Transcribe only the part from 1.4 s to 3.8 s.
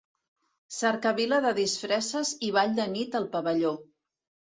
de disfresses i ball de nit al pavelló.